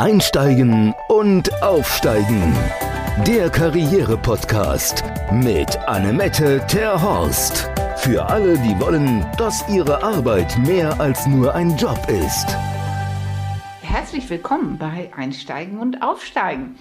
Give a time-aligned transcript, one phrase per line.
[0.00, 2.56] Einsteigen und Aufsteigen.
[3.26, 7.68] Der Karriere-Podcast mit Annemette Terhorst.
[7.98, 12.46] Für alle, die wollen, dass ihre Arbeit mehr als nur ein Job ist.
[13.82, 16.76] Herzlich willkommen bei Einsteigen und Aufsteigen.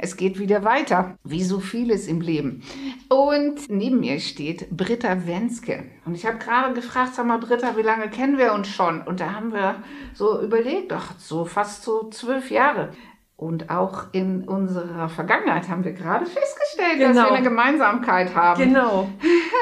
[0.00, 2.62] Es geht wieder weiter, wie so vieles im Leben.
[3.08, 5.84] Und neben mir steht Britta Wenske.
[6.04, 9.02] Und ich habe gerade gefragt, sag mal, Britta, wie lange kennen wir uns schon?
[9.02, 9.82] Und da haben wir
[10.14, 12.92] so überlegt, doch so fast so zwölf Jahre.
[13.34, 17.08] Und auch in unserer Vergangenheit haben wir gerade festgestellt, genau.
[17.08, 17.34] dass wir genau.
[17.34, 18.62] eine Gemeinsamkeit haben.
[18.62, 19.08] Genau.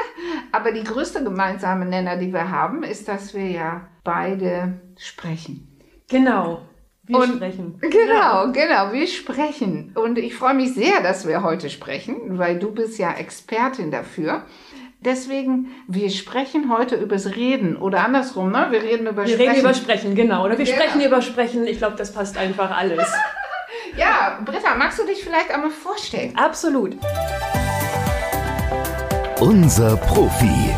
[0.51, 5.79] Aber die größte gemeinsame Nenner, die wir haben, ist, dass wir ja beide sprechen.
[6.09, 6.61] Genau.
[7.07, 7.79] Wir und, sprechen.
[7.79, 9.93] Genau, genau, wir sprechen.
[9.95, 14.43] Und ich freue mich sehr, dass wir heute sprechen, weil du bist ja Expertin dafür.
[14.99, 18.67] Deswegen, wir sprechen heute übers Reden oder andersrum, ne?
[18.71, 19.39] Wir reden über wir Sprechen.
[19.39, 20.43] Wir reden über Sprechen, genau.
[20.43, 20.77] Oder wir genau.
[20.77, 21.65] sprechen über Sprechen.
[21.65, 23.07] Ich glaube, das passt einfach alles.
[23.97, 26.33] ja, Britta, magst du dich vielleicht einmal vorstellen?
[26.35, 26.97] Absolut.
[29.39, 30.75] Unser Profi.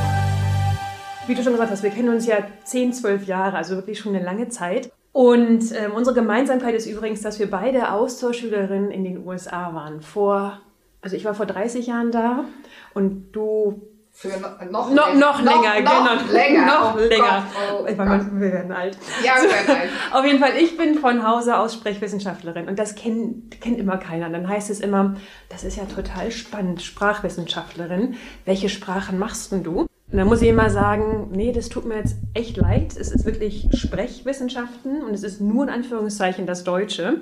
[1.26, 4.16] Wie du schon gesagt hast, wir kennen uns ja 10, 12 Jahre, also wirklich schon
[4.16, 4.92] eine lange Zeit.
[5.20, 10.02] Und ähm, unsere Gemeinsamkeit ist übrigens, dass wir beide Austauschschülerinnen in den USA waren.
[10.02, 10.62] Vor,
[11.02, 12.46] also ich war vor 30 Jahren da
[12.94, 13.82] und du
[14.12, 16.32] für noch, noch, noch, noch länger, noch, genau.
[16.32, 16.66] länger.
[16.66, 17.44] noch oh länger.
[17.54, 18.98] Gott, oh ich meine, wir werden alt.
[19.22, 19.90] Ja, wir werden alt.
[20.14, 24.30] Auf jeden Fall, ich bin von Hause aus Sprechwissenschaftlerin und das kennt, kennt immer keiner.
[24.30, 25.18] Dann heißt es immer,
[25.50, 28.16] das ist ja total spannend, Sprachwissenschaftlerin.
[28.46, 29.89] Welche Sprachen machst denn du?
[30.12, 32.96] Und dann muss ich immer sagen, nee, das tut mir jetzt echt leid.
[32.98, 37.22] Es ist wirklich Sprechwissenschaften und es ist nur in Anführungszeichen das Deutsche.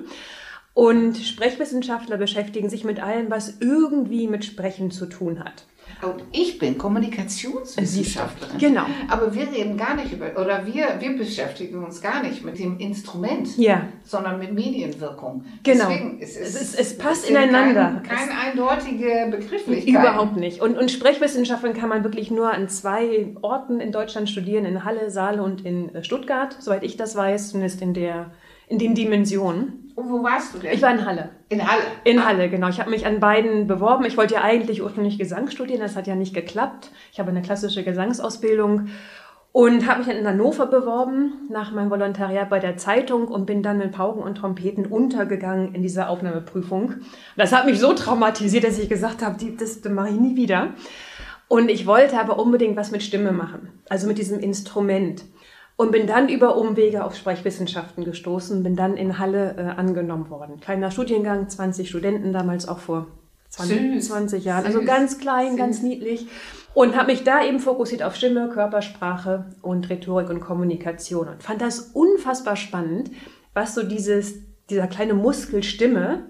[0.72, 5.66] Und Sprechwissenschaftler beschäftigen sich mit allem, was irgendwie mit Sprechen zu tun hat.
[6.00, 8.58] Und ich bin Kommunikationswissenschaftlerin.
[8.58, 8.86] Genau.
[9.08, 12.78] Aber wir reden gar nicht über, oder wir, wir beschäftigen uns gar nicht mit dem
[12.78, 13.88] Instrument, ja.
[14.04, 15.44] sondern mit Medienwirkung.
[15.64, 15.88] Genau.
[15.88, 18.02] Deswegen, es, ist, es, es passt es ineinander.
[18.06, 19.88] Keine kein eindeutige Begrifflichkeit.
[19.88, 20.60] Überhaupt nicht.
[20.60, 25.10] Und, und Sprechwissenschaften kann man wirklich nur an zwei Orten in Deutschland studieren, in Halle,
[25.10, 28.30] Saale und in äh, Stuttgart, soweit ich das weiß, zumindest in der
[28.68, 29.92] in den Dimensionen.
[29.94, 30.72] Und wo warst du denn?
[30.72, 31.30] Ich war in Halle.
[31.48, 31.82] In Halle?
[32.04, 32.24] In.
[32.24, 32.68] Halle, genau.
[32.68, 34.04] Ich habe mich an beiden beworben.
[34.04, 36.90] Ich wollte ja eigentlich ursprünglich Gesang studieren, das hat ja nicht geklappt.
[37.12, 38.90] Ich habe eine klassische Gesangsausbildung
[39.50, 43.62] und habe mich dann in Hannover beworben nach meinem Volontariat bei der Zeitung und bin
[43.62, 46.94] dann mit Pauken und Trompeten untergegangen in dieser Aufnahmeprüfung.
[47.36, 50.74] Das hat mich so traumatisiert, dass ich gesagt habe, das, das mache ich nie wieder.
[51.48, 55.24] Und ich wollte aber unbedingt was mit Stimme machen, also mit diesem Instrument
[55.78, 60.58] und bin dann über Umwege auf Sprechwissenschaften gestoßen, bin dann in Halle äh, angenommen worden.
[60.60, 63.06] Kleiner Studiengang, 20 Studenten damals auch vor
[63.50, 65.56] 20, 20 Jahren, also ganz klein, Süß.
[65.56, 66.26] ganz niedlich.
[66.74, 71.62] Und habe mich da eben fokussiert auf Stimme, Körpersprache und Rhetorik und Kommunikation und fand
[71.62, 73.12] das unfassbar spannend,
[73.54, 74.34] was so dieses,
[74.68, 76.26] dieser kleine Muskel Stimme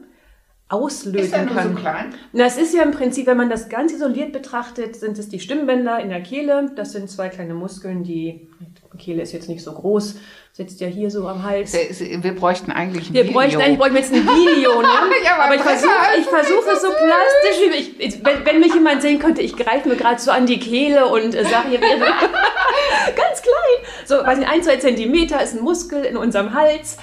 [0.69, 1.47] auslösen ist kann.
[1.47, 2.15] Nur so klein?
[2.33, 5.41] Na, es ist ja im Prinzip, wenn man das ganz isoliert betrachtet, sind es die
[5.41, 6.71] Stimmbänder in der Kehle.
[6.77, 8.49] Das sind zwei kleine Muskeln, die
[8.93, 10.17] die Kehle ist jetzt nicht so groß,
[10.53, 11.73] sitzt ja hier so am Hals.
[11.73, 13.35] Wir bräuchten eigentlich ein wir Video.
[13.35, 14.89] Bräuchten, eigentlich bräuchten wir jetzt ein Video, ne?
[15.25, 18.75] ja, aber, aber ich versuche ich versuch es so plastisch, wie ich, wenn, wenn mich
[18.75, 21.81] jemand sehen könnte, ich greife mir gerade so an die Kehle und äh, sage hier
[21.81, 22.01] wäre
[23.17, 23.93] ganz klein.
[24.05, 26.97] So, weiß nicht, ein, zwei Zentimeter ist ein Muskel in unserem Hals.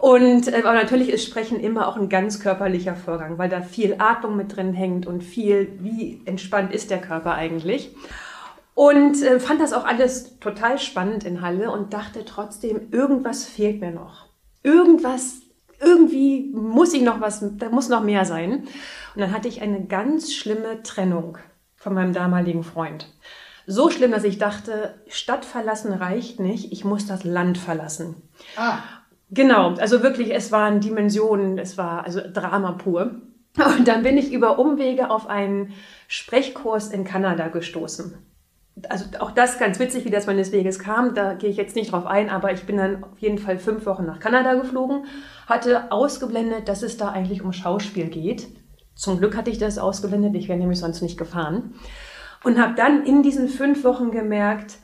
[0.00, 3.96] Und äh, aber natürlich ist Sprechen immer auch ein ganz körperlicher Vorgang, weil da viel
[3.98, 7.94] Atmung mit drin hängt und viel, wie entspannt ist der Körper eigentlich.
[8.74, 13.80] Und äh, fand das auch alles total spannend in Halle und dachte trotzdem, irgendwas fehlt
[13.80, 14.26] mir noch.
[14.62, 15.42] Irgendwas,
[15.80, 18.64] irgendwie muss ich noch was, da muss noch mehr sein.
[19.14, 21.38] Und dann hatte ich eine ganz schlimme Trennung
[21.76, 23.12] von meinem damaligen Freund.
[23.66, 28.16] So schlimm, dass ich dachte, Stadt verlassen reicht nicht, ich muss das Land verlassen.
[28.56, 28.78] Ah.
[29.34, 33.22] Genau, also wirklich, es waren Dimensionen, es war also Drama pur.
[33.78, 35.72] Und dann bin ich über Umwege auf einen
[36.08, 38.14] Sprechkurs in Kanada gestoßen
[38.88, 41.14] also auch das ganz witzig, wie das meines Weges kam.
[41.14, 43.86] Da gehe ich jetzt nicht drauf ein, aber ich bin dann auf jeden Fall fünf
[43.86, 45.06] Wochen nach Kanada geflogen,
[45.46, 48.48] hatte ausgeblendet, dass es da eigentlich um Schauspiel geht.
[48.94, 51.74] Zum Glück hatte ich das ausgeblendet, ich wäre nämlich sonst nicht gefahren.
[52.42, 54.76] Und habe dann in diesen fünf Wochen gemerkt,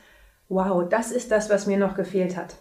[0.49, 2.57] wow, das ist das, was mir noch gefehlt hat.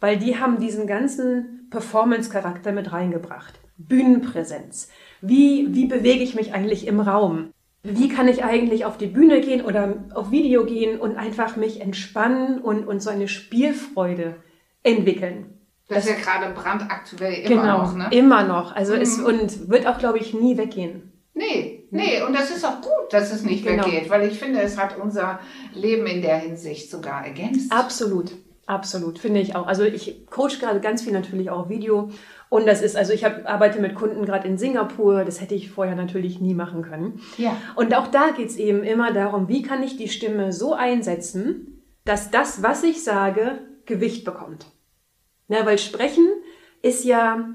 [0.00, 3.60] Weil die haben diesen ganzen Performance-Charakter mit reingebracht.
[3.78, 4.88] Bühnenpräsenz.
[5.20, 7.52] Wie, wie bewege ich mich eigentlich im Raum?
[7.88, 11.80] wie kann ich eigentlich auf die Bühne gehen oder auf Video gehen und einfach mich
[11.80, 14.36] entspannen und, und so eine Spielfreude
[14.82, 15.60] entwickeln.
[15.88, 18.08] Das, das ist ja gerade brandaktuell immer genau, noch, ne?
[18.10, 18.74] immer noch.
[18.74, 19.00] Also mhm.
[19.00, 21.12] es, und wird auch, glaube ich, nie weggehen.
[21.34, 23.84] Nee, nee, und das ist auch gut, dass es nicht genau.
[23.84, 25.38] weggeht, weil ich finde, es hat unser
[25.74, 27.70] Leben in der Hinsicht sogar ergänzt.
[27.70, 28.32] Absolut.
[28.66, 29.68] Absolut, finde ich auch.
[29.68, 32.10] Also ich coach gerade ganz viel natürlich auch Video.
[32.48, 35.70] Und das ist, also ich hab, arbeite mit Kunden gerade in Singapur, das hätte ich
[35.70, 37.20] vorher natürlich nie machen können.
[37.38, 37.56] Ja.
[37.76, 41.82] Und auch da geht es eben immer darum, wie kann ich die Stimme so einsetzen,
[42.04, 44.66] dass das, was ich sage, Gewicht bekommt.
[45.46, 46.28] Na, weil Sprechen
[46.82, 47.48] ist ja,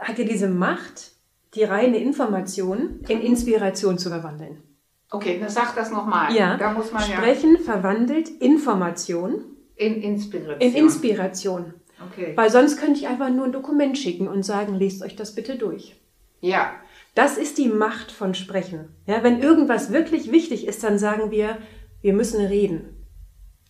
[0.00, 1.12] hat ja diese Macht,
[1.54, 4.62] die reine Information in Inspiration zu verwandeln.
[5.10, 6.34] Okay, dann sag das nochmal.
[6.34, 9.51] Ja, Da muss man Sprechen verwandelt Information ja
[9.82, 10.60] in Inspiration.
[10.60, 11.74] in Inspiration.
[12.10, 12.32] Okay.
[12.34, 15.56] Weil sonst könnte ich einfach nur ein Dokument schicken und sagen, lest euch das bitte
[15.56, 15.96] durch.
[16.40, 16.72] Ja.
[17.14, 18.88] Das ist die Macht von Sprechen.
[19.06, 21.58] Ja, wenn irgendwas wirklich wichtig ist, dann sagen wir,
[22.00, 22.96] wir müssen reden.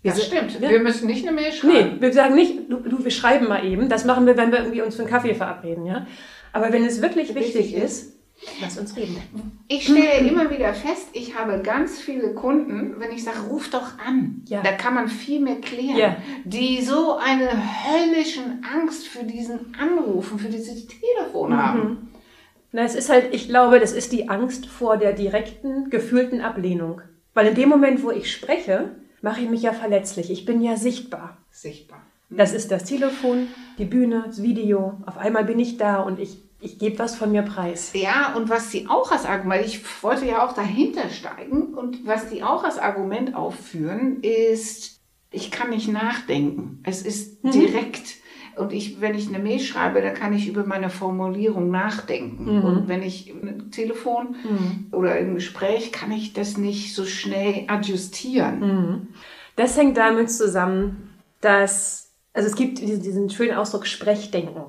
[0.01, 0.61] Wir Das stimmt.
[0.61, 0.71] Ja.
[0.71, 2.01] Wir müssen nicht eine Mail Nee, schreiben.
[2.01, 3.89] wir sagen nicht, du, du, wir schreiben mal eben.
[3.89, 6.07] Das machen wir, wenn wir irgendwie uns für einen Kaffee verabreden, ja.
[6.53, 8.13] Aber wenn es wirklich wichtig Wichtig ist,
[8.63, 9.17] lass uns reden.
[9.69, 13.99] Ich stelle immer wieder fest, ich habe ganz viele Kunden, wenn ich sage, ruf doch
[13.99, 14.63] an, Ja.
[14.63, 16.17] da kann man viel mehr klären, Ja.
[16.45, 22.09] die so eine höllischen Angst für diesen Anrufen, für dieses Telefon haben.
[22.73, 27.03] Na, es ist halt, ich glaube, das ist die Angst vor der direkten, gefühlten Ablehnung.
[27.35, 30.31] Weil in dem Moment, wo ich spreche, mache ich mich ja verletzlich.
[30.31, 31.37] Ich bin ja sichtbar.
[31.51, 32.01] Sichtbar.
[32.31, 34.95] Das ist das Telefon, die Bühne, das Video.
[35.05, 37.91] Auf einmal bin ich da und ich, ich gebe was von mir preis.
[37.95, 42.07] Ja, und was sie auch als Argument, weil ich wollte ja auch dahinter steigen, und
[42.07, 45.01] was die auch als Argument aufführen, ist,
[45.31, 46.81] ich kann nicht nachdenken.
[46.85, 48.17] Es ist direkt.
[48.55, 52.47] Und ich, wenn ich eine Mail schreibe, dann kann ich über meine Formulierung nachdenken.
[52.63, 54.37] Und wenn ich ein Telefon
[54.93, 59.09] oder im Gespräch, kann ich das nicht so schnell adjustieren.
[59.57, 61.11] Das hängt damit zusammen,
[61.41, 64.65] dass, also es gibt diesen schönen Ausdruck Sprechdenken.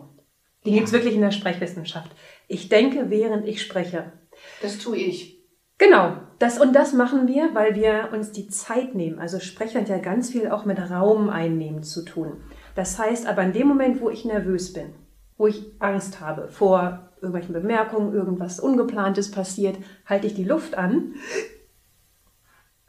[0.65, 2.11] Den gibt's wirklich in der Sprechwissenschaft.
[2.47, 4.13] Ich denke, während ich spreche.
[4.61, 5.43] Das tue ich.
[5.77, 9.19] Genau, das und das machen wir, weil wir uns die Zeit nehmen.
[9.19, 12.43] Also Sprechen hat ja ganz viel auch mit Raum einnehmen zu tun.
[12.75, 14.93] Das heißt aber in dem Moment, wo ich nervös bin,
[15.37, 21.15] wo ich Angst habe vor irgendwelchen Bemerkungen, irgendwas Ungeplantes passiert, halte ich die Luft an.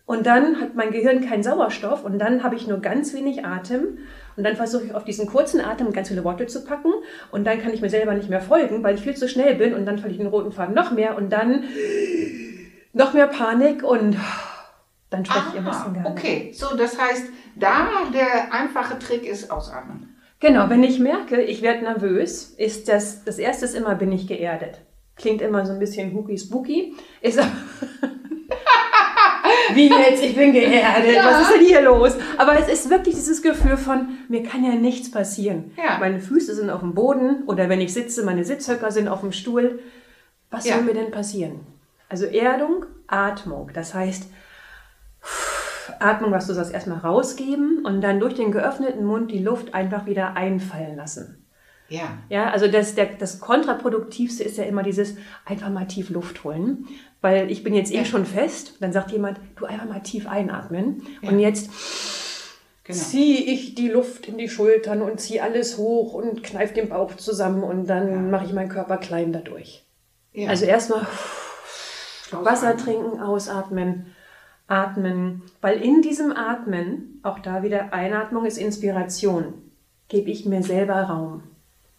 [0.07, 3.99] Und dann hat mein Gehirn keinen Sauerstoff und dann habe ich nur ganz wenig Atem.
[4.37, 6.93] Und dann versuche ich auf diesen kurzen Atem ganz viele Worte zu packen.
[7.31, 9.75] Und dann kann ich mir selber nicht mehr folgen, weil ich viel zu schnell bin.
[9.75, 11.17] Und dann verliere ich den roten Faden noch mehr.
[11.17, 11.65] Und dann
[12.95, 14.17] noch mehr Panik und
[15.11, 16.11] dann spreche ich am besten gar nicht.
[16.11, 17.27] okay, so das heißt,
[17.57, 20.17] da der einfache Trick ist ausatmen.
[20.41, 24.27] Genau, wenn ich merke, ich werde nervös, ist das, das erste ist immer, bin ich
[24.27, 24.81] geerdet.
[25.17, 26.95] Klingt immer so ein bisschen hooky spooky.
[27.21, 27.51] Ist aber
[29.73, 30.23] Wie jetzt?
[30.23, 31.17] Ich bin geerdet.
[31.25, 32.17] Was ist denn hier los?
[32.37, 35.73] Aber es ist wirklich dieses Gefühl von, mir kann ja nichts passieren.
[35.77, 35.99] Ja.
[35.99, 39.33] Meine Füße sind auf dem Boden oder wenn ich sitze, meine Sitzhöcker sind auf dem
[39.33, 39.81] Stuhl.
[40.51, 40.75] Was Ja.
[40.77, 41.61] soll mir denn passieren?
[42.09, 43.71] Also Erdung, Atmung.
[43.75, 44.25] Das heißt,
[46.01, 50.07] Atmung, was du sagst, erstmal rausgeben und dann durch den geöffneten Mund die Luft einfach
[50.07, 51.44] wieder einfallen lassen.
[51.89, 52.19] Ja.
[52.29, 56.87] Ja, also das, der, das Kontraproduktivste ist ja immer dieses einfach mal tief Luft holen.
[57.21, 61.03] Weil ich bin jetzt eh schon fest, dann sagt jemand, du einfach mal tief einatmen.
[61.23, 61.71] Und jetzt
[62.85, 62.99] Genau.
[62.99, 67.15] ziehe ich die Luft in die Schultern und ziehe alles hoch und kneife den Bauch
[67.15, 69.87] zusammen und dann mache ich meinen Körper klein dadurch.
[70.33, 70.51] Ja.
[70.51, 71.07] Also erstmal.
[72.31, 74.07] Wasser trinken, ausatmen,
[74.67, 75.43] atmen.
[75.63, 79.55] Weil in diesem Atmen, auch da wieder Einatmung ist Inspiration,
[80.09, 81.43] gebe ich mir selber Raum.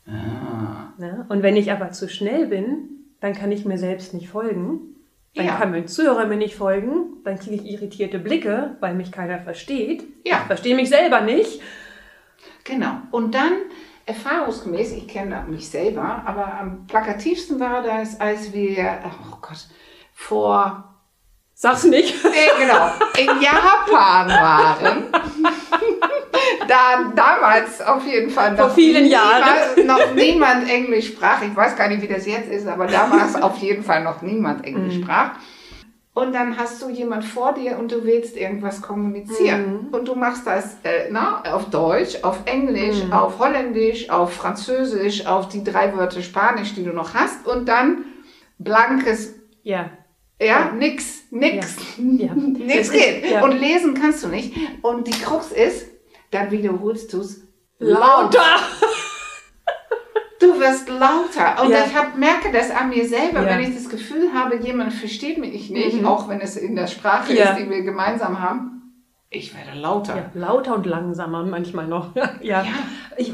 [0.07, 0.93] Ah.
[1.29, 2.89] Und wenn ich aber zu schnell bin,
[3.19, 4.95] dann kann ich mir selbst nicht folgen.
[5.35, 5.55] Dann Ja.
[5.57, 7.17] kann mein Zuhörer mir nicht folgen.
[7.23, 10.03] Dann kriege ich irritierte Blicke, weil mich keiner versteht.
[10.25, 10.37] Ja.
[10.41, 11.61] Ich verstehe mich selber nicht.
[12.63, 12.97] Genau.
[13.11, 13.51] Und dann,
[14.05, 19.67] erfahrungsgemäß, ich kenne mich selber, aber am plakativsten war das, als wir, oh Gott,
[20.13, 20.91] vor,
[21.57, 22.13] Sag's nicht.
[22.25, 25.03] äh, genau, in Japan waren.
[26.67, 29.43] da damals auf jeden Fall Vor vielen Jahren.
[29.75, 31.41] niemand, noch niemand Englisch sprach.
[31.41, 34.59] Ich weiß gar nicht, wie das jetzt ist, aber damals auf jeden Fall noch niemand
[34.59, 34.65] Mhm.
[34.65, 35.31] Englisch sprach.
[36.13, 39.87] Und dann hast du jemand vor dir und du willst irgendwas kommunizieren.
[39.89, 39.93] Mhm.
[39.93, 43.11] Und du machst das äh, na, auf Deutsch, auf Englisch, Mhm.
[43.11, 47.45] auf Holländisch, auf Französisch, auf die drei Wörter Spanisch, die du noch hast.
[47.45, 48.05] Und dann
[48.59, 49.89] blankes, Ja.
[50.41, 51.75] ja, nix, nix.
[51.97, 52.33] Ja.
[52.35, 53.29] Nix ist- geht.
[53.29, 53.43] ja.
[53.43, 54.55] Und lesen kannst du nicht.
[54.83, 55.87] Und die Krux ist,
[56.35, 57.41] dann wiederholst du es
[57.79, 58.39] Lauter!
[60.39, 61.63] Du wirst lauter.
[61.63, 61.85] Und Ja.
[61.85, 63.49] ich hab, merke das an mir selber, Ja.
[63.49, 66.05] wenn ich das Gefühl habe, jemand versteht mich nicht, Mhm.
[66.05, 67.51] auch wenn es in der Sprache Ja.
[67.51, 68.71] ist, die wir gemeinsam haben.
[69.29, 70.29] Ich werde lauter.
[70.33, 72.09] Lauter und langsamer manchmal noch.
[72.41, 72.65] ja.
[73.17, 73.33] Ich,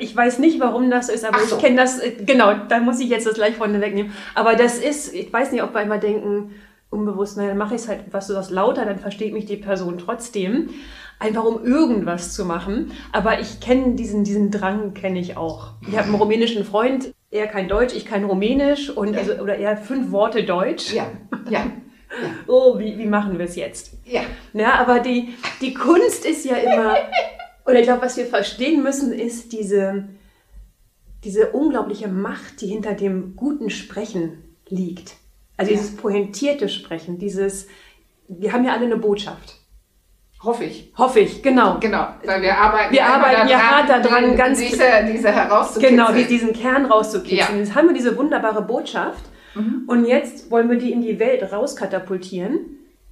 [0.00, 1.56] ich weiß nicht, warum das so ist, aber so.
[1.56, 4.12] ich kenne das, äh, genau, da muss ich jetzt das gleich vorne wegnehmen.
[4.34, 6.54] Aber das ist, ich weiß nicht, ob wir immer denken,
[6.90, 9.56] unbewusst, naja, dann mache ich es halt, was du sagst, lauter, dann versteht mich die
[9.56, 10.70] Person trotzdem.
[11.18, 12.92] Einfach um irgendwas zu machen.
[13.12, 15.72] Aber ich kenne diesen, diesen Drang, kenne ich auch.
[15.88, 19.76] Ich habe einen rumänischen Freund, er kein Deutsch, ich kein Rumänisch und also, oder eher
[19.76, 20.92] fünf Worte Deutsch.
[20.92, 21.10] Ja,
[21.48, 21.50] ja.
[21.50, 21.66] Ja.
[22.46, 23.92] Oh, wie, wie machen wir es jetzt?
[24.06, 24.22] Ja.
[24.54, 26.96] Ja, aber die, die Kunst ist ja immer,
[27.66, 30.08] oder ich glaube, was wir verstehen müssen, ist diese,
[31.22, 35.16] diese unglaubliche Macht, die hinter dem guten Sprechen liegt.
[35.58, 35.76] Also Ja.
[35.78, 37.66] dieses pointierte Sprechen, dieses,
[38.26, 39.57] wir haben ja alle eine Botschaft.
[40.42, 40.92] Hoffe ich.
[40.96, 41.78] Hoffe ich, genau.
[41.80, 45.96] Genau, weil wir arbeiten, Wir arbeiten ja hart daran, ganz- diese, diese herauszukitzeln.
[45.96, 47.38] Genau, die, diesen Kern rauszukitzeln.
[47.38, 47.50] Ja.
[47.52, 47.58] Mhm.
[47.58, 49.24] Jetzt haben wir diese wunderbare Botschaft
[49.88, 52.60] und jetzt wollen wir die in die Welt rauskatapultieren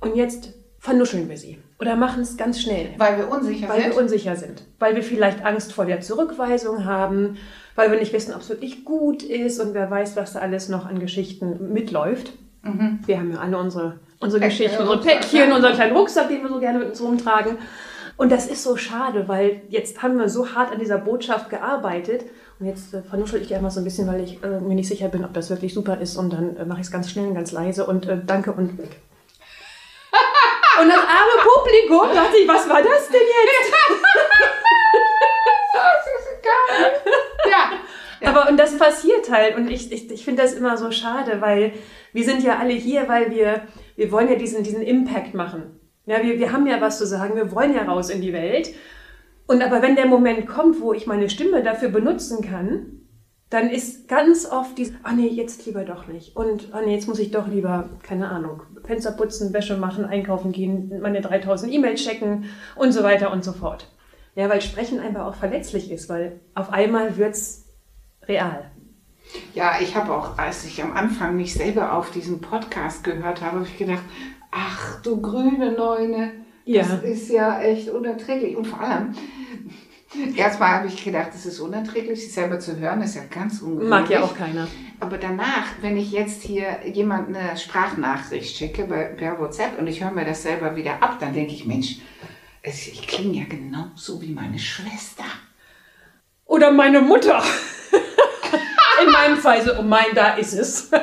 [0.00, 2.90] und jetzt vernuscheln wir sie oder machen es ganz schnell.
[2.99, 3.95] weil wir unsicher Weil sind.
[3.95, 4.62] wir unsicher sind.
[4.78, 7.37] Weil wir vielleicht Angst vor der Zurückweisung haben,
[7.75, 10.68] weil wir nicht wissen, ob es wirklich gut ist und wer weiß, was da alles
[10.68, 12.33] noch an Geschichten mitläuft.
[13.06, 15.54] Wir haben ja alle unsere, unsere Geschichten, unsere Päckchen, ja.
[15.54, 17.58] unseren kleinen Rucksack, den wir so gerne mit uns rumtragen.
[18.16, 22.25] Und das ist so schade, weil jetzt haben wir so hart an dieser Botschaft gearbeitet.
[22.58, 25.08] Und jetzt äh, vernuschel ich einmal so ein bisschen, weil ich äh, mir nicht sicher
[25.08, 26.16] bin, ob das wirklich super ist.
[26.16, 28.78] Und dann äh, mache ich es ganz schnell und ganz leise und äh, danke und
[28.78, 29.00] weg.
[30.80, 33.75] Und das arme Publikum dachte ich, was war das denn jetzt?
[35.73, 36.92] Das ist egal.
[37.50, 38.30] ja.
[38.30, 41.73] Aber und das passiert halt und ich, ich, ich finde das immer so schade, weil
[42.16, 43.61] wir sind ja alle hier, weil wir,
[43.94, 45.78] wir wollen ja diesen, diesen Impact machen.
[46.06, 48.70] Ja, wir, wir haben ja was zu sagen, wir wollen ja raus in die Welt.
[49.46, 53.02] Und aber wenn der Moment kommt, wo ich meine Stimme dafür benutzen kann,
[53.50, 56.35] dann ist ganz oft dieses, ah nee, jetzt lieber doch nicht.
[56.35, 60.52] Und ah nee, jetzt muss ich doch lieber, keine Ahnung, Fenster putzen, Wäsche machen, einkaufen
[60.52, 62.46] gehen, meine 3000 E-Mails checken
[62.76, 63.92] und so weiter und so fort.
[64.37, 67.66] Ja, weil Sprechen einfach auch verletzlich ist, weil auf einmal wird's
[68.26, 68.70] real.
[69.54, 73.56] Ja, ich habe auch, als ich am Anfang mich selber auf diesen Podcast gehört habe,
[73.61, 74.02] habe ich gedacht,
[74.50, 76.33] ach du grüne Neune,
[76.64, 76.83] Ja.
[76.83, 78.56] das ist ja echt unerträglich.
[78.56, 79.14] Und vor allem,
[80.37, 83.90] erstmal habe ich gedacht, es ist unerträglich, sich selber zu hören, ist ja ganz ungewöhnlich.
[83.90, 84.68] Mag ja auch keiner.
[85.00, 90.02] Aber danach, wenn ich jetzt hier jemand eine Sprachnachricht schicke bei, per WhatsApp und ich
[90.02, 91.97] höre mir das selber wieder ab, dann denke ich, Mensch,
[92.62, 95.25] es- ich klinge ja genauso wie meine Schwester.
[96.47, 97.42] Oder meine Mutter.
[99.05, 100.91] In meinem Fall so, oh mein, da ist es.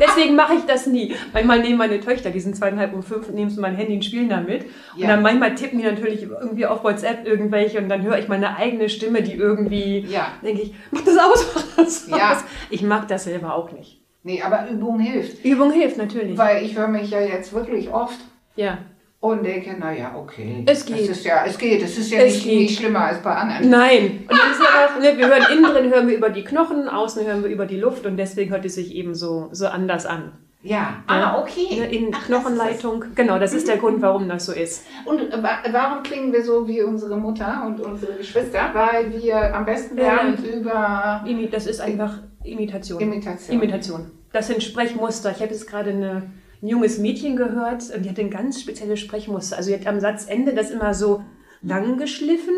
[0.00, 1.14] Deswegen mache ich das nie.
[1.32, 4.28] Manchmal nehmen meine Töchter, die sind zweieinhalb und fünf, nehmen sie mein Handy und spielen
[4.28, 4.64] damit.
[4.96, 5.02] Ja.
[5.04, 8.56] Und dann manchmal tippen die natürlich irgendwie auf WhatsApp irgendwelche und dann höre ich meine
[8.56, 10.28] eigene Stimme, die irgendwie, Ja.
[10.42, 12.32] denke ich, mach das aus, mach das Ja.
[12.32, 12.44] aus.
[12.70, 14.00] Ich mag das selber auch nicht.
[14.24, 15.44] Nee, aber Übung hilft.
[15.44, 16.36] Übung hilft natürlich.
[16.38, 18.18] Weil ich höre mich ja jetzt wirklich oft
[18.54, 18.78] ja.
[19.22, 20.64] Und denke, naja, okay.
[20.66, 21.08] Es geht.
[21.08, 21.80] Das ist ja, es geht.
[21.80, 22.58] Es ist ja Es nicht, geht.
[22.58, 23.70] nicht schlimmer als bei anderen.
[23.70, 24.24] Nein.
[24.28, 27.24] Und dann ist aber, ne, wir hören innen drin hören wir über die Knochen, außen
[27.24, 30.32] hören wir über die Luft und deswegen hört es sich eben so, so anders an.
[30.64, 30.76] Ja.
[30.76, 31.04] Ja.
[31.06, 31.66] Ah, okay.
[31.80, 33.04] Ne, In Ach, das Knochenleitung.
[33.14, 34.82] Genau, das ist der Grund, warum das so ist.
[34.82, 34.84] es.
[35.04, 38.70] Und wa- warum klingen wir so wie unsere Mutter und unsere Geschwister?
[38.72, 40.04] Weil wir am besten Ja.
[40.22, 42.14] lernen über Imi- Das ist einfach
[42.44, 43.00] Imitation.
[43.00, 43.56] Imitation.
[43.60, 44.10] Imitation.
[44.32, 45.30] Das sind Sprechmuster.
[45.30, 46.22] Ich habe jetzt gerade eine,
[46.62, 49.56] ein junges Mädchen gehört und die hat ein ganz spezielles Sprechmuster.
[49.56, 51.24] Also die hat am Satzende das immer so
[51.60, 52.54] lang geschliffen.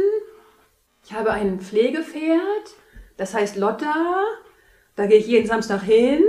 [1.04, 2.74] Ich habe ein Pflegepferd,
[3.16, 4.22] das heißt Lotta.
[4.96, 6.22] Da gehe ich jeden Samstag hin.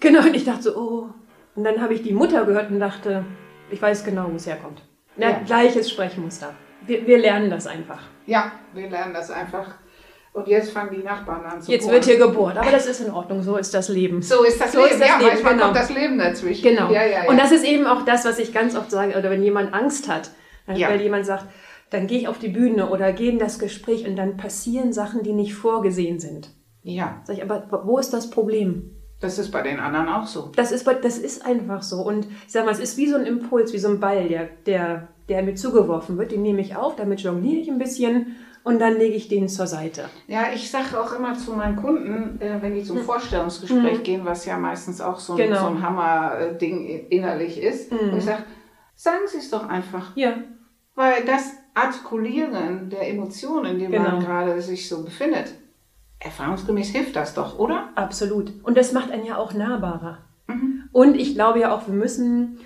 [0.00, 1.08] Genau, und ich dachte so, oh.
[1.54, 3.24] Und dann habe ich die Mutter gehört und dachte,
[3.70, 4.82] ich weiß genau, wo es herkommt.
[5.16, 5.38] Ja, Ja.
[5.44, 6.54] Gleiches Sprechmuster.
[6.86, 8.02] Wir, wir lernen das einfach.
[8.26, 9.74] Ja, wir lernen das einfach.
[10.34, 11.94] Und jetzt fangen die Nachbarn an zu Jetzt bohren.
[11.94, 14.22] wird hier gebohrt, aber das ist in Ordnung, so ist das Leben.
[14.22, 14.92] So ist das So Leben.
[14.92, 15.64] ist das ja, Leben, manchmal genau.
[15.66, 16.62] kommt das Leben dazwischen.
[16.62, 16.90] Genau.
[16.90, 17.28] Ja, ja.
[17.28, 20.08] Und das ist eben auch das, was ich ganz oft sage, oder wenn jemand Angst
[20.08, 20.30] hat,
[20.72, 20.88] Ja.
[20.88, 21.46] weil jemand sagt,
[21.90, 25.22] dann gehe ich auf die Bühne oder gehe in das Gespräch und dann passieren Sachen,
[25.22, 26.48] die nicht vorgesehen sind.
[26.82, 28.90] ja, Sag ich, aber wo ist das Problem?
[29.22, 30.50] Das ist bei den anderen auch so.
[30.56, 32.02] Das ist, das ist einfach so.
[32.02, 34.48] Und ich sag mal, es ist wie so ein Impuls, wie so ein Ball, der,
[34.66, 36.32] der, der mir zugeworfen wird.
[36.32, 39.66] Den nehme ich auf, damit jongliere ich ein bisschen und dann lege ich den zur
[39.66, 40.04] Seite.
[40.28, 44.44] Ja, ich sage auch immer zu meinen Kunden, äh, wenn die zum Vorstellungsgespräch gehen, was
[44.46, 45.46] ja meistens auch so ein, Hm.
[45.48, 45.60] Genau.
[45.60, 45.64] Hm.
[45.66, 48.44] so ein Hammer-Ding innerlich ist, und ich sage,
[48.94, 50.16] sagen Sie es doch einfach.
[50.16, 50.34] Ja,
[50.94, 54.26] Weil das Artikulieren der Emotionen, in denen man Genau.
[54.26, 55.54] gerade sich so befindet,
[56.24, 57.90] erfahrungsgemäß hilft das doch, oder?
[57.94, 58.52] Absolut.
[58.62, 60.18] Und das macht einen ja auch nahbarer.
[60.92, 62.58] Und ich glaube ja auch, wir müssen,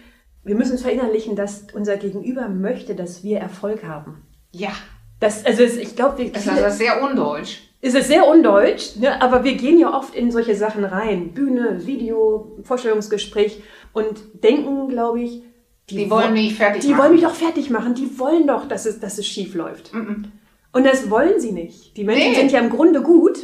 [0.42, 4.22] wir müssen verinnerlichen, dass unser Gegenüber möchte, dass wir Erfolg haben.
[4.52, 4.70] Ja.
[5.20, 7.60] Das, also es- ich glaube, wir, Das ist also sehr undeutsch.
[7.80, 9.22] es ist sehr undeutsch, ne?
[9.22, 11.32] aber wir gehen ja oft in solche Sachen rein.
[11.32, 15.42] Bühne, Video, Vorstellungsgespräch und denken, glaube ich,
[15.88, 16.98] Die wollen wo- mich fertig Die machen.
[17.02, 17.94] wollen mich doch fertig machen.
[17.94, 19.92] Die wollen doch, dass es, dass es schief läuft.
[20.76, 21.96] Und das wollen sie nicht.
[21.96, 22.36] Die Menschen Nee.
[22.36, 23.38] sind ja im Grunde gut.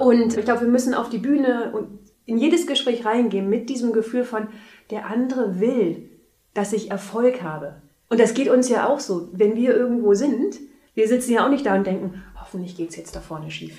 [0.00, 1.88] Und ich glaube, wir müssen auf die Bühne und
[2.26, 4.46] in jedes Gespräch reingehen mit diesem Gefühl von,
[4.90, 6.08] der andere will,
[6.54, 7.82] dass ich Erfolg habe.
[8.10, 9.28] Und das geht uns ja auch so.
[9.32, 10.56] Wenn wir irgendwo sind,
[10.94, 13.74] wir sitzen ja auch nicht da und denken, hoffentlich geht es jetzt da vorne schief.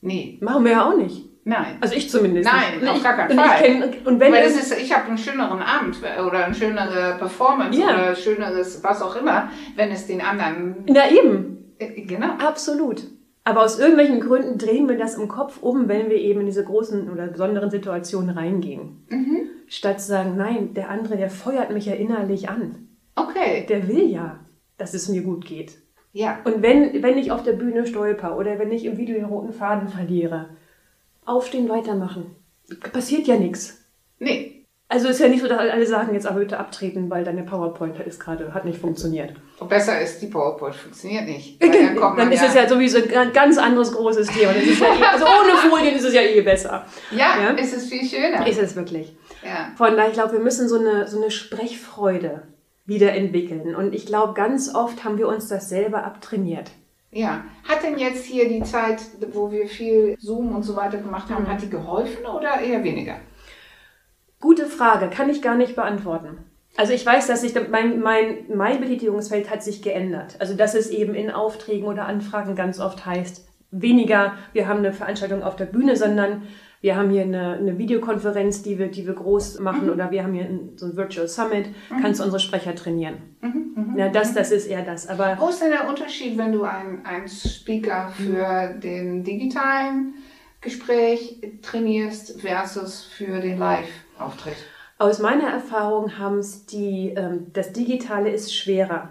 [0.00, 0.38] Nee.
[0.40, 1.24] Machen wir ja auch nicht.
[1.46, 1.76] Nein.
[1.80, 2.50] Also ich zumindest.
[2.50, 2.88] Nein, nicht.
[2.88, 3.56] auf ich, gar keinen Fall.
[3.60, 7.16] Ich kenn, und wenn Weil es ist, ich habe einen schöneren Abend oder eine schönere
[7.18, 7.86] Performance Ja.
[7.88, 10.84] oder schöneres was auch immer, wenn es den anderen.
[10.88, 12.34] na eben, Äh, Genau.
[12.38, 13.06] absolut.
[13.44, 16.64] Aber aus irgendwelchen Gründen drehen wir das im Kopf um, wenn wir eben in diese
[16.64, 19.04] großen oder besonderen Situationen reingehen.
[19.10, 19.48] Mhm.
[19.68, 22.88] Statt zu sagen, nein, der andere, der feuert mich ja innerlich an.
[23.16, 23.66] Okay.
[23.68, 24.40] Der will ja,
[24.78, 25.78] dass es mir gut geht.
[26.12, 26.40] Ja.
[26.44, 29.52] Und wenn, wenn ich auf der Bühne stolper oder wenn ich im Video den roten
[29.52, 30.48] Faden verliere,
[31.26, 32.36] aufstehen, weitermachen.
[32.92, 33.84] Passiert ja nichts.
[34.18, 34.53] Nee.
[34.88, 37.98] Also ist ja nicht so, dass alle sagen, jetzt aber bitte abtreten, weil deine PowerPoint
[38.00, 39.32] ist gerade, hat nicht funktioniert.
[39.68, 41.60] Besser ist, die PowerPoint funktioniert nicht.
[41.60, 44.52] Weil dann kommt man Dann ist ja, es ja sowieso ein ganz- anderes großes Thema.
[44.52, 46.84] Ja eh, also ohne Folien ist es ja eh besser.
[47.10, 47.50] ja, Ja.
[47.52, 48.46] ist es viel schöner.
[48.46, 49.16] Ist es wirklich.
[49.42, 49.70] ja.
[49.76, 52.42] Von daher, ich glaube, wir müssen so eine, so eine Sprechfreude
[52.84, 53.74] wieder entwickeln.
[53.74, 56.70] Und ich glaube, ganz oft haben wir uns das selber abtrainiert.
[57.10, 57.42] ja.
[57.66, 58.98] Hat denn jetzt hier die Zeit,
[59.32, 61.48] wo wir viel Zoom und so weiter gemacht haben, Mhm.
[61.48, 63.14] hat die geholfen oder eher weniger?
[64.44, 66.36] Gute Frage, kann ich gar nicht beantworten.
[66.76, 70.36] Also ich weiß, dass sich mein, mein, mein Betätigungsfeld hat sich geändert.
[70.38, 74.92] Also dass es eben in Aufträgen oder Anfragen ganz oft heißt, weniger, wir haben eine
[74.92, 76.42] Veranstaltung auf der Bühne, sondern
[76.82, 80.34] wir haben hier eine, eine Videokonferenz, die wir, die wir groß machen oder wir haben
[80.34, 80.46] hier
[80.76, 81.70] so ein Virtual Summit,
[82.02, 83.14] kannst du unsere Sprecher trainieren.
[83.96, 85.08] Ja, das, das ist eher das.
[85.08, 90.16] Aber Wo ist denn der Unterschied, wenn du einen, einen Speaker für den digitalen
[90.60, 93.58] Gespräch trainierst versus für den
[94.18, 94.56] Live-Auftritt?
[94.98, 99.10] Aus meiner Erfahrung haben es die, ähm, das Digitale ist schwerer.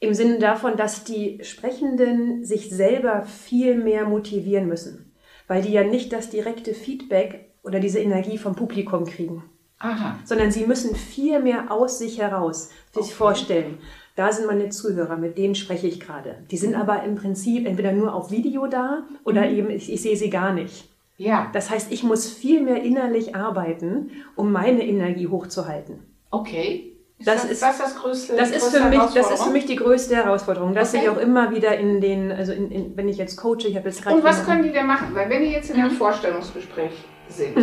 [0.00, 5.12] Im Sinne davon, dass die Sprechenden sich selber viel mehr motivieren müssen,
[5.48, 9.42] weil die ja nicht das direkte Feedback oder diese Energie vom Publikum kriegen,
[9.80, 10.20] Aha.
[10.24, 13.12] sondern sie müssen viel mehr aus sich heraus sich Okay.
[13.12, 13.78] vorstellen.
[14.14, 16.36] Da sind meine Zuhörer, mit denen spreche ich gerade.
[16.50, 20.16] Die sind aber im Prinzip entweder nur auf Video da oder eben ich, ich sehe
[20.16, 20.88] sie gar nicht.
[21.20, 25.98] Ja, Das heißt, ich muss viel mehr innerlich arbeiten, um meine Energie hochzuhalten.
[26.30, 26.94] okay.
[27.20, 29.66] Ist Das das, ist- das, das größte Das ist, für mich, das ist für mich
[29.66, 31.02] die größte Herausforderung, dass Okay.
[31.02, 33.88] ich auch immer wieder in den, also in, in, wenn ich jetzt coache, ich habe
[33.88, 34.14] jetzt gerade.
[34.18, 35.08] Und was können die denn machen?
[35.14, 35.96] Weil wenn die jetzt in einem Mhm.
[35.96, 36.92] Vorstellungsgespräch
[37.28, 37.56] sind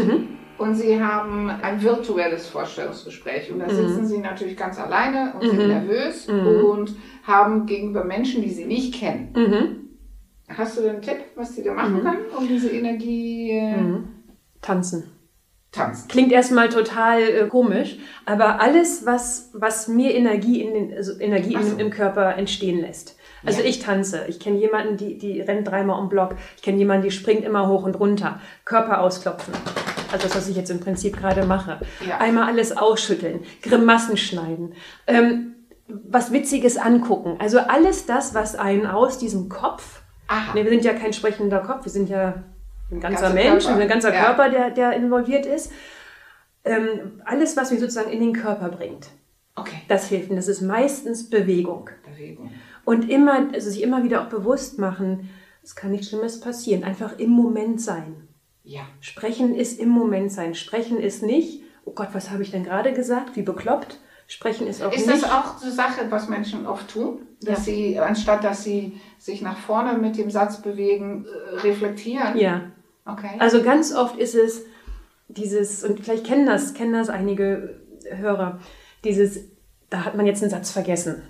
[0.57, 3.71] und sie haben ein virtuelles Vorstellungsgespräch und da Mhm.
[3.71, 8.93] sitzen sie natürlich ganz alleine und sind nervös und haben gegenüber Menschen, die sie nicht
[8.95, 9.84] kennen.
[10.47, 10.57] Mhm.
[10.57, 14.07] Hast du einen Tipp, was die da machen können, um diese Energie äh, Mhm.
[14.61, 15.11] Tanzen.
[15.71, 16.07] tanzen?
[16.07, 21.53] Klingt erstmal total äh, komisch, aber alles, was, was mir Energie, in den, also Energie
[21.61, 21.73] so.
[21.73, 23.17] im, im Körper entstehen lässt.
[23.45, 23.67] Also Ja.
[23.67, 24.25] ich tanze.
[24.27, 26.35] Ich kenne jemanden, die, die rennt dreimal um Block.
[26.55, 28.39] Ich kenne jemanden, die springt immer hoch und runter.
[28.65, 29.53] Körper ausklopfen.
[30.11, 31.79] Also das, was ich jetzt im Prinzip gerade mache.
[32.07, 32.17] Ja.
[32.19, 34.73] Einmal alles ausschütteln, Grimassen schneiden,
[35.07, 35.55] ähm,
[35.87, 37.35] was Witziges angucken.
[37.39, 40.53] Also alles das, was einen aus diesem Kopf, Aha.
[40.53, 42.43] nee, wir sind ja kein sprechender Kopf, wir sind ja
[42.91, 43.81] ein ganzer Ganzer Mensch, Körper.
[43.81, 44.23] ein ganzer Ja.
[44.25, 45.71] Körper, der, der involviert ist.
[46.63, 49.07] Ähm, alles, was mich sozusagen in den Körper bringt,
[49.55, 49.81] Okay.
[49.87, 50.29] das hilft.
[50.31, 51.89] Und das ist meistens Bewegung.
[52.09, 52.51] Bewegung.
[52.83, 55.29] Und immer, also sich immer wieder auch bewusst machen,
[55.63, 56.83] es kann nichts Schlimmes passieren.
[56.83, 58.27] Einfach im Moment sein.
[58.63, 58.81] Ja.
[58.99, 60.55] Sprechen ist im Moment sein.
[60.55, 63.35] Sprechen ist nicht, oh Gott, was habe ich denn gerade gesagt?
[63.35, 63.99] Wie bekloppt.
[64.27, 65.23] Sprechen ist auch Ist nicht.
[65.23, 67.19] das auch so Sache, was Menschen oft tun?
[67.41, 67.73] Dass Ja.
[67.73, 72.37] sie, anstatt dass sie sich nach vorne mit dem Satz bewegen, äh, reflektieren?
[72.37, 72.61] ja.
[73.07, 73.35] Okay.
[73.37, 74.63] Also ganz oft ist es
[75.27, 78.59] dieses, und vielleicht kennen das, kennen das einige Hörer,
[79.03, 79.41] dieses,
[79.91, 81.21] da hat man jetzt einen Satz vergessen.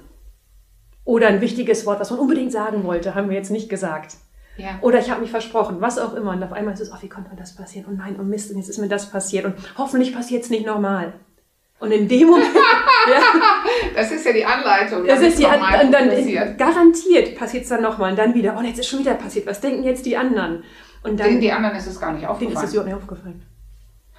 [1.03, 4.15] Oder ein wichtiges Wort, was man unbedingt sagen wollte, haben wir jetzt nicht gesagt.
[4.57, 4.79] ja.
[4.81, 6.31] Oder ich habe mich versprochen, was auch immer.
[6.31, 7.87] Und auf einmal ist es, oh, wie konnte mir das passieren?
[7.89, 9.43] Oh nein, oh Mist, und jetzt ist mir das passiert.
[9.43, 11.11] Und hoffentlich passiert es nicht nochmal.
[11.79, 12.54] Und in dem Moment,
[13.09, 13.21] ja,
[13.95, 15.05] Das ist ja die Anleitung.
[15.05, 16.57] das ist die, und dann passiert.
[16.57, 18.11] garantiert passiert es dann nochmal.
[18.11, 19.45] Und dann wieder, oh, jetzt ist schon wieder passiert.
[19.47, 20.63] Was denken jetzt die anderen?
[21.03, 22.65] Und dann Den, die anderen ist es gar nicht denen ist aufgefallen.
[22.65, 23.43] es überhaupt nicht aufgefallen.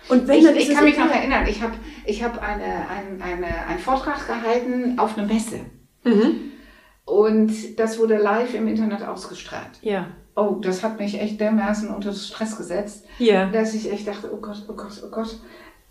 [0.08, 1.72] Und wenn, Ich, ich kann mich noch erinnern, ich habe
[2.04, 5.60] ich hab eine, ein, eine, einen Vortrag gehalten auf einer Messe.
[6.04, 6.52] Mhm.
[7.04, 9.70] Und das wurde live im Internet ausgestrahlt.
[9.82, 10.06] Ja.
[10.34, 13.46] Oh, das hat mich echt dermaßen unter Stress gesetzt, Ja.
[13.46, 15.38] dass ich echt dachte, oh Gott, oh Gott, oh Gott.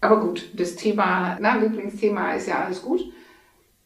[0.01, 3.01] Aber gut, das Thema, na, Lieblingsthema ist ja alles gut.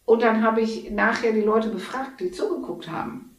[0.06, 3.30] Und dann habe ich nachher die Leute befragt, die zugeguckt haben.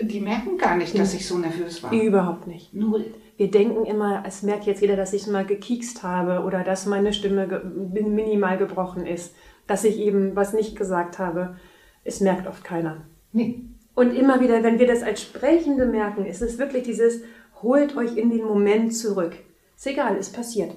[0.00, 1.92] Die merken gar nicht, dass ich so nervös war.
[1.92, 2.74] Überhaupt nicht.
[2.74, 3.14] Null.
[3.36, 7.12] Wir denken immer, es merkt jetzt jeder, dass ich mal gekiekst habe oder dass meine
[7.12, 9.34] Stimme ge min- minimal gebrochen ist,
[9.66, 11.56] dass ich eben was nicht gesagt habe.
[12.02, 13.02] Es merkt oft keiner.
[13.32, 13.60] Nee.
[13.94, 17.22] Und immer wieder, wenn wir das als Sprechende merken, ist es wirklich dieses,
[17.62, 19.36] holt euch in den Moment zurück.
[19.76, 20.74] Ist egal, ist passiert.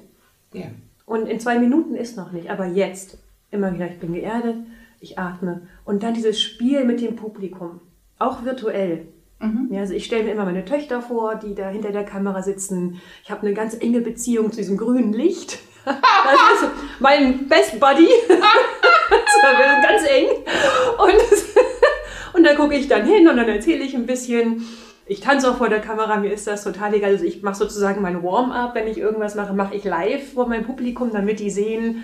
[0.54, 0.65] Ja.
[1.08, 3.17] Und in zwei Minuten ist noch nicht, aber jetzt.
[3.50, 4.58] Immer wieder, ich bin geerdet,
[5.00, 5.62] ich atme.
[5.86, 7.80] Und dann dieses Spiel mit dem Publikum,
[8.20, 9.08] auch virtuell.
[9.39, 9.70] Mhm.
[9.72, 13.02] Ja, also ich stelle mir immer meine Töchter vor, die da hinter der Kamera sitzen.
[13.24, 15.60] Ich habe eine ganz enge Beziehung zu diesem grünen Licht.
[15.86, 18.10] Das ist mein Best Buddy.
[19.82, 20.28] Ganz eng.
[20.98, 21.13] Und,
[22.34, 24.67] und da gucke ich dann hin und dann erzähle ich ein bisschen.
[25.10, 27.12] Ich tanze auch vor der Kamera, mir ist das total egal.
[27.12, 30.65] Also ich mache sozusagen mein Warm-up, wenn ich irgendwas mache, mache ich live vor meinem
[30.65, 32.04] Publikum, damit die sehen,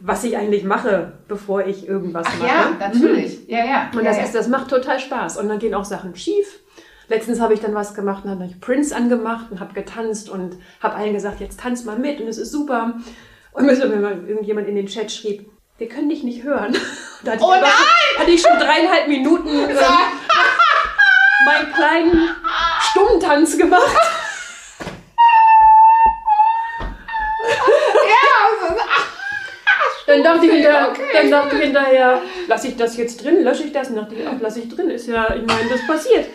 [0.00, 2.48] was ich eigentlich mache, bevor ich irgendwas Ach, mache.
[2.48, 3.40] Ja, natürlich.
[3.40, 3.44] Mhm.
[3.48, 3.90] Ja, ja.
[3.92, 5.38] Und das, ja, Ist, das macht total Spaß.
[5.38, 6.60] Und dann gehen auch Sachen schief.
[7.08, 10.56] Letztens habe ich dann was gemacht und habe ich Prince angemacht und habe getanzt und
[10.80, 12.94] habe allen gesagt, jetzt tanz mal mit und es ist super.
[13.52, 16.76] Und wenn mal irgendjemand in den Chat schrieb, wir können dich nicht hören.
[17.24, 18.16] Da hatte oh ich nein!
[18.16, 19.76] Hatte ich schon dreieinhalb Minuten ähm,
[21.48, 22.30] meinen kleinen
[22.90, 23.96] Stummtanz gemacht.
[30.06, 31.02] Dann dachte, ich hinterher, okay.
[31.12, 33.90] dann dachte ich hinterher, lasse ich das jetzt drin, lösche ich das?
[33.90, 36.26] Und dachte ich, ach, lasse ich drin, ist ja, ich meine, das passiert.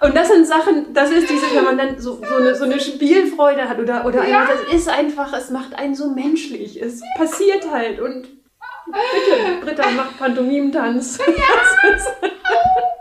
[0.00, 2.80] Und das sind Sachen, das ist dieses, wenn man dann so, so, eine, so eine
[2.80, 4.40] Spielfreude hat oder, oder ja.
[4.40, 6.82] einfach, das ist einfach, es macht einen so menschlich.
[6.82, 8.26] Es passiert halt und
[8.86, 11.18] bitte, Britta macht Pantomimentanz.
[11.18, 11.94] Ja.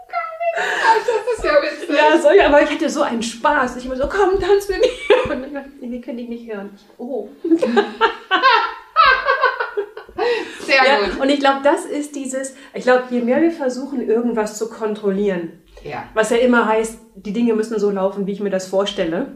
[1.95, 3.77] Ja so, aber ich hatte so einen Spaß.
[3.77, 5.33] Ich immer so, komm, tanz mit mir.
[5.35, 6.71] Und dann, wir können dich nicht hören.
[6.97, 7.29] Oh.
[10.65, 11.19] Sehr ja, gut.
[11.21, 15.61] Und ich glaube, das ist dieses, ich glaube, je mehr wir versuchen, irgendwas zu kontrollieren,
[15.83, 16.05] ja.
[16.13, 19.33] was ja immer heißt, die Dinge müssen so laufen, wie ich mir das vorstelle,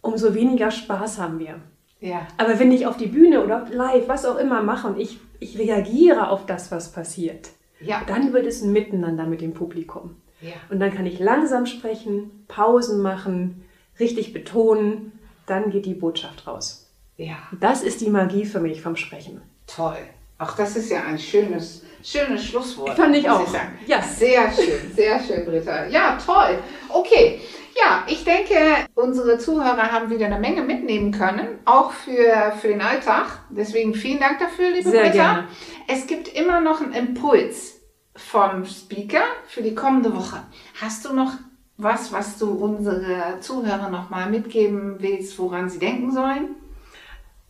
[0.00, 1.60] umso weniger Spaß haben wir.
[2.00, 2.26] Ja.
[2.38, 5.58] Aber wenn ich auf die Bühne oder live, was auch immer mache und ich, ich
[5.58, 8.02] reagiere auf das, was passiert, ja.
[8.06, 10.16] dann wird es ein Miteinander mit dem Publikum.
[10.40, 10.54] Ja.
[10.70, 13.64] Und dann kann ich langsam sprechen, Pausen machen,
[13.98, 15.12] richtig betonen,
[15.46, 16.90] dann geht die Botschaft raus.
[17.16, 17.36] Ja.
[17.60, 19.42] Das ist die Magie für mich vom Sprechen.
[19.66, 19.98] Toll.
[20.38, 22.96] Ach, das ist ja ein schönes, schönes Schlusswort.
[22.96, 23.46] Fand ich auch.
[23.46, 24.00] Ich ja.
[24.00, 25.86] Sehr schön, sehr schön, Britta.
[25.88, 26.58] Ja, toll.
[26.88, 27.40] Okay.
[27.76, 28.54] Ja, ich denke,
[28.94, 33.40] unsere Zuhörer haben wieder eine Menge mitnehmen können, auch für, für den Alltag.
[33.50, 35.12] Deswegen vielen Dank dafür, liebe Sehr Britta.
[35.12, 35.48] Gerne.
[35.86, 37.79] Es gibt immer noch einen Impuls
[38.16, 40.42] vom Speaker für die kommende Woche.
[40.80, 41.32] Hast du noch
[41.76, 46.56] was, was du unsere Zuhörer noch mal mitgeben willst, woran sie denken sollen?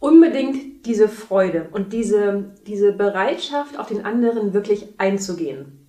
[0.00, 5.86] unbedingt diese Freude und diese, diese Bereitschaft, auf den anderen wirklich einzugehen.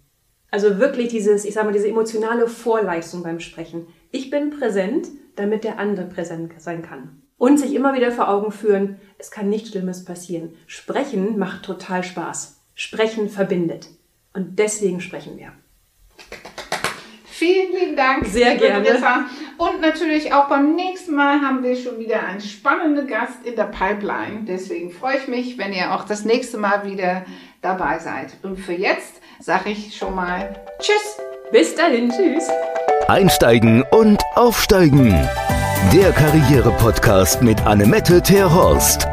[0.51, 3.87] Also wirklich dieses, ich sage mal, diese emotionale Vorleistung beim Sprechen.
[4.11, 5.07] Ich bin präsent,
[5.37, 7.21] damit der andere präsent sein kann.
[7.37, 10.53] Und sich immer wieder vor Augen führen, es kann nichts Schlimmes passieren.
[10.67, 12.61] Sprechen macht total Spaß.
[12.75, 13.87] Sprechen verbindet.
[14.33, 15.53] Und deswegen sprechen wir.
[17.25, 18.25] Vielen lieben Dank.
[18.27, 18.85] Sehr gerne.
[19.57, 23.63] Und natürlich auch beim nächsten Mal haben wir schon wieder einen spannenden Gast in der
[23.63, 24.45] Pipeline.
[24.47, 27.25] Deswegen freue ich mich, wenn ihr auch das nächste Mal wieder
[27.61, 28.33] dabei seid.
[28.43, 31.17] Und für jetzt sage ich schon mal Tschüss.
[31.51, 32.09] Bis dahin.
[32.09, 32.47] Tschüss.
[33.07, 35.09] Einsteigen und aufsteigen.
[35.93, 39.10] Der Karriere-Podcast mit Annemette Terhorst.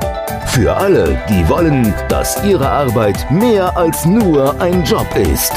[0.49, 5.53] Für alle, die wollen, dass ihre Arbeit mehr als nur ein Job ist.